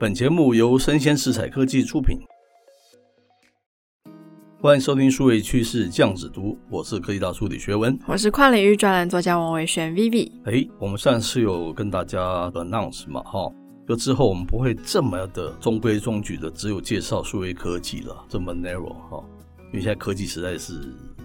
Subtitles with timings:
[0.00, 2.20] 本节目由生鲜食材科技出品，
[4.60, 10.30] 欢迎收听数位趋势酱子读，我是科技大叔李学文，我是跨领域专栏作家王维轩 Vivi。
[10.44, 13.52] 哎，我们上次有跟大家 announce 嘛，哈，
[13.88, 19.24] 就之后我们不会这么的中规中矩的，只有介绍数位科技了，这么 narrow 哈，
[19.72, 20.74] 因为现在科技实在是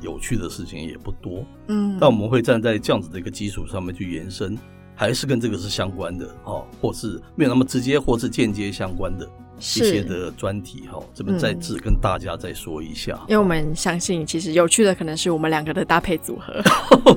[0.01, 4.57] 有趣的事情也不多，嗯，但我们会站在这样子的一个基础上面去延伸。
[4.95, 16.61] 还是跟这个是相关的哦，或是没有那么直接，或是间接相关的一些的专题哈，这边再次跟大家再说一下，因为我们相信，其实有趣的可能是我们两个的搭配组合。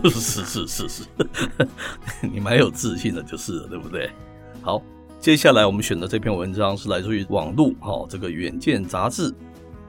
[0.09, 1.03] 是是是是，
[2.23, 4.11] 你蛮有自信的，就是了，对不对？
[4.63, 4.81] 好，
[5.21, 9.35] 接下来我们选的这篇文章是来自于网络哈，这个远见杂志，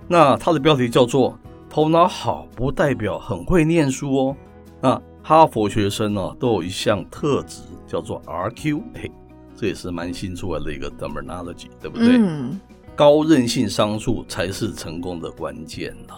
[0.07, 1.37] 那它的标题叫做
[1.69, 4.37] “头脑好不代表很会念书哦”，
[4.81, 5.01] 那。
[5.27, 9.11] 哈佛学生呢，都有一项特质叫做 RQ，嘿，
[9.57, 12.15] 这也是蛮新出来的一个 terminology，对不对？
[12.17, 12.57] 嗯。
[12.95, 16.13] 高韧性商数才是成功的关键呐。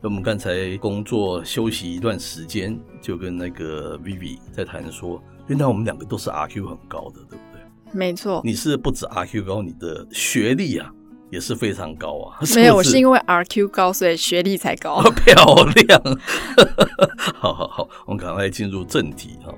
[0.00, 7.60] 那我们刚才工作休息一段时间，就跟那个 Vivi 在谈说，原来我们两个都是 RQ 很高的，对不对？
[7.90, 8.40] 没错。
[8.44, 10.88] 你是不止 RQ 高，你的学历啊。
[11.30, 12.38] 也是非常高啊！
[12.40, 15.00] 是是没有，我是因为 RQ 高，所以学历才高。
[15.24, 15.34] 漂
[15.76, 16.18] 亮！
[17.34, 19.54] 好好好，我们赶快进入正题哈。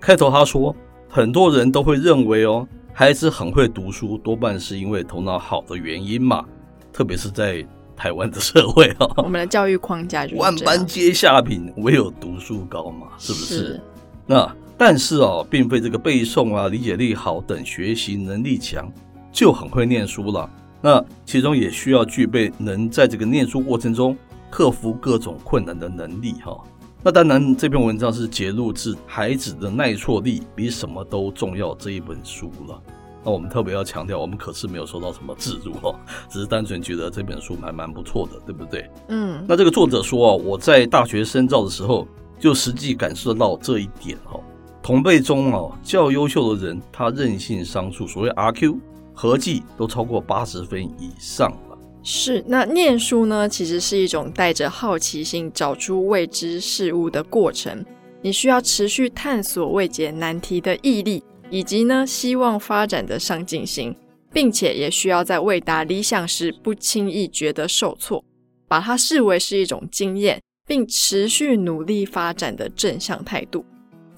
[0.00, 0.74] 开头他说，
[1.08, 6.44] 很多人都会认为哦，孩子很会读书，多半是因为头脑好的原因嘛。
[6.92, 13.56] 特别是在台湾的社会哈，我们的教育框架就是万般皆下品，唯有读书高嘛，是不是？
[13.56, 13.80] 是。
[14.26, 18.92] 那但是哦，并非这个背诵啊、理解力好等学习能力强
[19.32, 20.50] 就很会念书了。
[20.84, 24.14] 那其中也需要具备能在这个念书过程中
[24.50, 26.54] 克服各种困难的能力哈。
[27.02, 32.78] 那当然，这篇文章是节录自《孩子的耐挫力比什么都重要》这一本书了。
[33.24, 38.90] 那我们特别要强调，我们可是没有收到什么置入哈，只是单纯觉得这本书还蛮不错的，对不对？
[39.08, 39.42] 嗯。
[39.48, 42.06] 那这个作者说啊，我在大学深造的时候
[42.38, 44.38] 就实际感受到这一点哈。
[44.82, 48.76] 同辈中啊较优秀的人，他韧性商数，所谓 RQ。
[49.14, 51.78] 合计都超过八十分以上了。
[52.02, 57.82] 是，那念书呢，其实是一种带着好奇心找出未知事物的过程。
[58.20, 63.96] 你需要持续探索未解难题的毅力，以及呢希望发展的上进心，
[64.32, 68.22] 并且也需要在未达理想时不轻易觉得受挫，
[68.66, 73.64] 把它视为是一种经验，并持续努力发展的正向态度。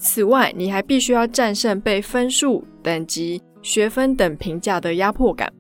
[0.06, 3.43] 此外，你还必须要战胜被分数等级。
[3.62, 5.53] 学分等评价的压迫感，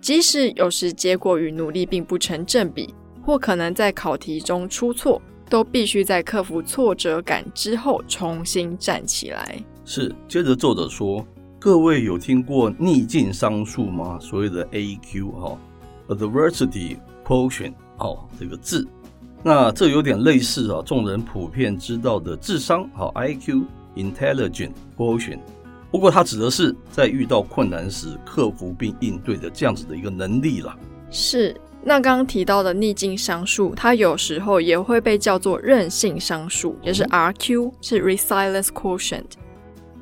[0.00, 5.20] 即使有时结果与努力并不成正比，或可能在考题中出错，
[5.50, 9.60] 都必须在克服挫折感之后重新站起来。
[9.84, 11.26] 是，接着作者说，
[11.58, 14.16] 各位有听过逆境商数吗？
[14.20, 15.58] 所谓的 AQ 哈
[16.06, 18.86] ，Adversity Quotient 哦，这个字，
[19.42, 23.10] 那这有点类似啊，众人普遍知道的智商好
[23.98, 25.40] IQ，Intelligent Quotient。
[25.90, 30.76] 不过，它指的是在遇到困难时克服并应对的这样子的一个能力了。
[31.10, 39.24] 是，那刚刚提到的逆境商数，它有时候也会被叫做韧性商数，也是 RQ，是 Resilience Quotient。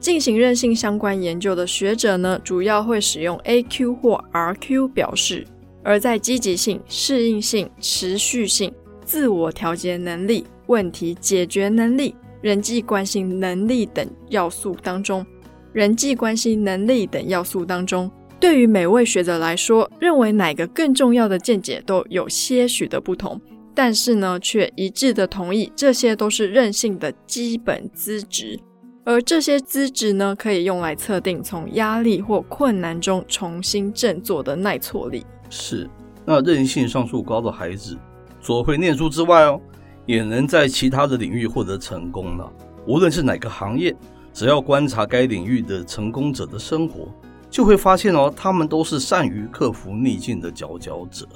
[0.00, 5.46] 进行韧性相关研究的学者呢，主要会使用 AQ 或 RQ 表示。
[5.82, 8.74] 而在积极性、适应性、持续性、
[9.04, 15.26] 自我调节能力、问题解决能力、人际关系能力等要素当中。
[15.72, 23.40] 人际关系能力等要素当中，对于每位学者来说，认为哪个更重要的见解都有些许的不同，
[23.74, 28.56] 但是呢，却一致的同意这些都是韧性的基本资质，
[29.02, 35.26] 而这些资质呢，可以用来测定从压力或困难中重新振作的耐挫力。
[35.50, 35.90] 是，
[36.24, 37.98] 那韧性上数高的孩子，
[38.40, 39.60] 除了会念书之外哦，
[40.06, 42.50] 也能在其他的领域获得成功了，
[42.86, 43.94] 无论是哪个行业。
[44.32, 47.08] 只要观察该领域的成功者的生活，
[47.48, 51.26] 就会发现哦，他们都是善于克服逆境的佼佼者。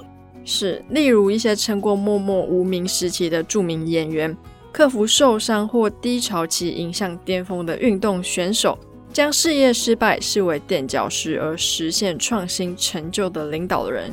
[0.45, 4.37] 是，例如一些撑过默默无名时期的著名演员，
[4.71, 8.77] 克服受伤或低潮期迎向巅峰的运动选手，
[9.11, 14.11] 将事业失败视为垫脚石而实现创新成就的领导人。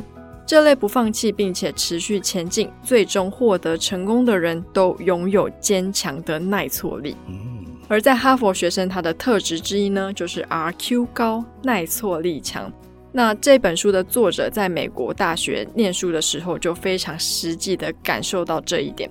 [0.49, 7.15] 这类不放弃并且持续前进，最终获得成功的人都拥有坚强的耐挫力。
[7.27, 12.73] 嗯，而在哈佛学生，他的特质之一呢，就是 RQ 高，耐挫力强。
[13.13, 19.11] 那这本书的作者在美国大学念书的时候，就非常实际的感受到这一点。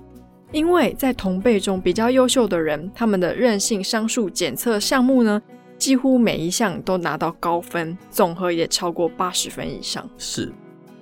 [0.50, 5.40] 因为在同辈中比较优秀的人，他们的韧性商数检测项目呢，
[5.78, 10.04] 几乎每一项都拿到高分，总和也超过八十分以上。
[10.18, 10.52] 是。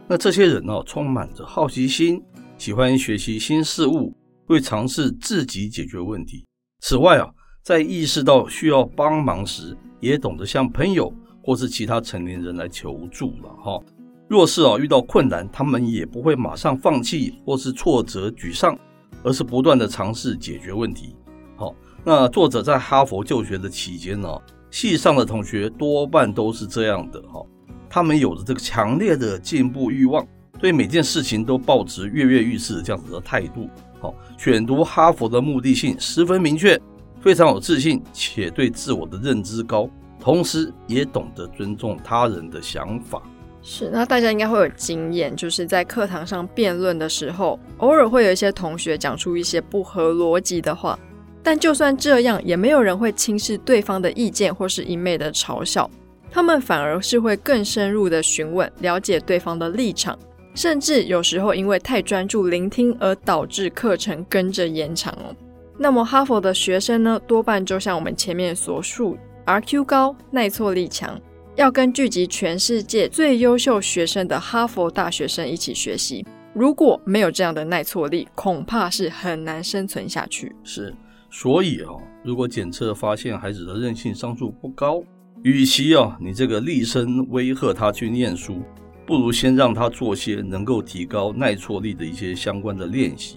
[0.09, 2.23] 那这些人、哦，充满着好奇心，
[2.57, 4.15] 喜欢学习新事物，
[4.47, 6.45] 会尝试自己解决问题。
[6.81, 7.29] 此外啊，
[7.65, 11.13] 在意识到需要帮忙时，也懂得向朋友
[11.43, 13.81] 或是其他成年人来求助了哈。
[14.29, 18.79] 若是啊遇到困难，他们也不会马上放弃或是挫折沮丧，
[19.25, 21.17] 而是不断的尝试解决问题。
[21.57, 21.75] 好，
[22.05, 24.29] 那作者在哈佛就学的期间呢，
[24.71, 27.45] 系上的同学多半都是这样的哈。
[27.97, 30.23] 他们有着这个强烈的进步欲望，
[30.61, 33.71] 对每件事情都抱持跃跃欲试这样子的态度。
[33.99, 36.79] 好，选读哈佛的目的性十分明确，
[37.23, 39.89] 非常有自信，且对自我的认知高，
[40.21, 43.23] 同时也懂得尊重他人的想法。
[43.63, 50.99] 是，那大家应该会有经验，就是在课堂上辩论的时候，偶尔会有一些同学讲出一些不合逻辑的话，
[51.43, 55.91] 但就算这样，也没有人会轻视对方的意见或是一昧的嘲笑。
[56.31, 60.19] 他们反而是会更深入的询问，了解对方的立场，
[60.55, 65.35] 甚至有时候因为太专注聆听而导致课程跟着延长哦。
[65.79, 71.21] 那么哈佛的学生呢，多半就像我们前面所述，RQ 高，耐挫力强，
[71.55, 76.25] 要跟聚集全世界最优秀学生的哈佛大学生一起学习。
[76.55, 80.55] 如果没有这样的耐挫力，恐怕是很难生存下去。
[80.65, 80.95] 是，
[81.31, 81.93] 所以啊，
[82.25, 85.03] 如果检测发现孩子的韧性商数不高，
[85.47, 88.63] 与其啊，你这个厉声威吓他去念书，
[89.07, 93.37] 不如先让他做些能够提高耐挫力的一些相关的练习。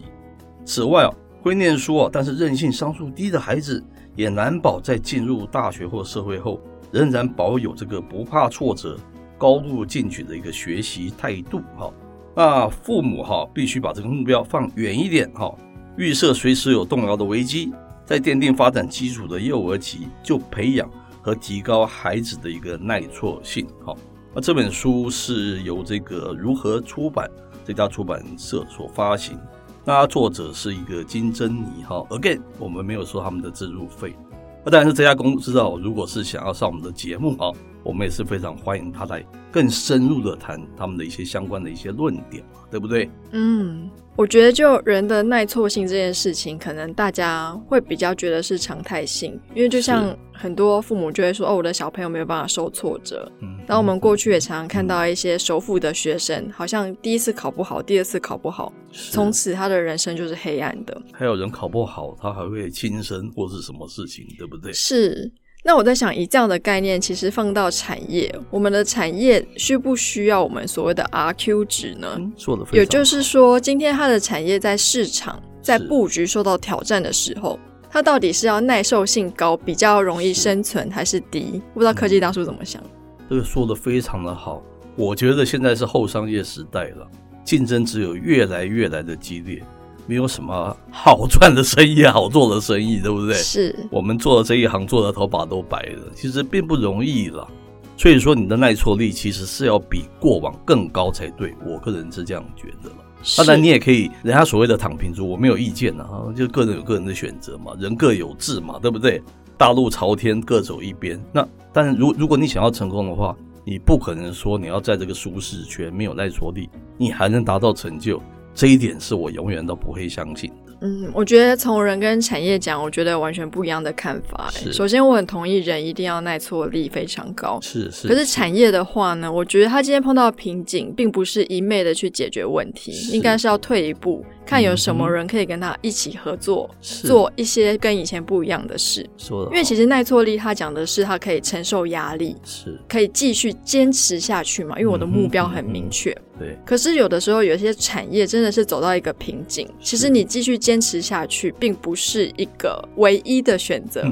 [0.66, 3.86] 此外啊，会念书啊，但是韧性商数低的孩子，
[4.16, 6.60] 也难保在进入大学或社会后，
[6.92, 8.98] 仍然保有这个不怕挫折、
[9.38, 11.62] 高度进取的一个学习态度。
[11.78, 11.94] 哈，
[12.36, 15.54] 那父母哈必须把这个目标放远一点哈，
[15.96, 17.72] 预设随时有动摇的危机，
[18.04, 20.90] 在奠定发展基础的幼儿期就培养。
[21.22, 23.98] 和提高孩子的一个耐挫性，好，
[24.34, 27.30] 那这本书是由这个如何出版
[27.66, 29.38] 这家出版社所发行，
[29.86, 34.16] 那作者是一个金珍妮，哈，again 我们没有收他们的制入费，
[34.64, 37.52] 那当然是这家公司哦，如果是想要上我们的节目啊，
[37.84, 43.10] 我们也是非常欢迎他来更深入的谈他们的一些相关的一些论点嘛，对不对？
[43.32, 43.90] 嗯。
[44.16, 61.02] 我觉得，就人的耐挫性这件事情，可能大家会比较觉得是常态性，因为就像很多父母就会说：“哦，我的小朋友没有办法受挫折。”嗯，然后我们过去也常常看到一些首府的学生，好像第一次考不好，第二次考不好，从此他的人生就是黑暗的。
[61.14, 64.74] 还有人考不好，他还会轻生或是什么事情，对不对？
[64.74, 65.32] 是。
[65.62, 72.08] 那我在想，以这样的概念，其实放到产业，我们的产业需不需要我们所谓的 RQ 值呢？
[72.16, 72.80] 嗯，说的非常好。
[72.80, 77.60] 也就是说，今天它的产业在市场在布局受到挑战的时候，
[77.90, 81.62] 它到底是要耐受性高，比较容易生存，还是低？
[81.74, 82.82] 不知道科技大叔怎么想？
[83.30, 84.64] 这个说的非常的好。
[84.96, 87.06] 我觉得现在是后商业时代了，
[87.44, 89.62] 竞争只有越来越来的激烈。
[90.10, 93.36] 没有什么好赚的生意，好做的生意，对不对？
[93.36, 97.48] 是我们做的这一行，做的头发都白了，其实并不容易了。
[97.96, 101.54] 所以说，你的耐挫力其实是要比过往更高才对。
[101.64, 102.96] 我个人是这样觉得了。
[103.38, 109.22] 当然，你也可以，人家所谓的躺平族，我没有意见啊，就个人有个人的选择嘛，人各有志嘛，对不对？
[109.60, 111.24] 大路朝天，各走一边。
[111.32, 118.20] 那但是，如如果你想要成功的话，你不可能说你要在这个舒适圈没有耐挫力，你还能达到成就。
[118.60, 120.74] 这一点是我永远都不会相信的。
[120.82, 124.52] 嗯，我觉得从人跟产业讲，我觉得完全不一样的看法。
[124.70, 127.58] 首先，我很同意人一定要耐挫力非常高。
[127.62, 128.06] 是是。
[128.06, 139.10] 可是产业的话呢，我觉得他今天碰到瓶颈，并不是一昧的去解决问题，应该是要退一步，看有什么人可以跟他一起合作，做一些跟以前不一样的事。
[139.18, 139.52] 说的。
[139.52, 144.78] 因为其实耐挫力，他讲的是他可以承受压力，是可以继续坚持下去嘛？
[144.78, 146.14] 因为我的目标很明确。
[146.40, 146.58] 对。
[146.66, 151.54] 可是有的时候，有些产业真的是走到一个瓶颈，其实你继续坚持下去。
[151.60, 154.06] 并不是一个唯一的选择。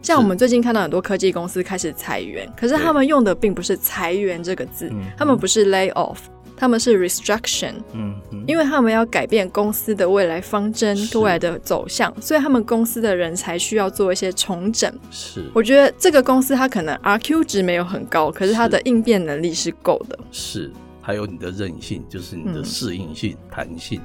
[0.00, 6.18] 像我们最近看到很多科技公司开始裁员，可是他们用的并不是“裁员”这个字，他们不是 lay off，
[6.56, 14.92] 他们是 restructuring，嗯哼，因为他们要改变公司的未来方针、未来的走向，所以他们公司的人才需要做一些重整。
[15.10, 20.18] 是，我觉得这个公司它可能 RQ 值没有很高，可是它的应变能力是够的。
[20.30, 20.70] 是，
[21.04, 24.00] 还有你的韧性，就是你的适应性、嗯、弹性，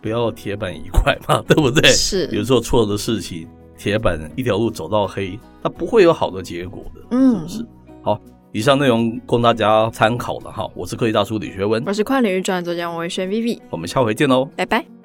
[0.00, 1.88] 不要铁板一块嘛， 对不对？
[1.90, 3.46] 是，有时候错的事情，
[3.78, 7.00] 铁板一条路走到黑，它不会有好的结果的。
[7.12, 7.66] 嗯，是不是？
[8.02, 8.20] 好。
[8.54, 15.01] 以上内容供大家参考了哈，我是科技大叔李学文，我是跨领域专栏作家王维轩 Vivi，我们下回见喽，拜拜。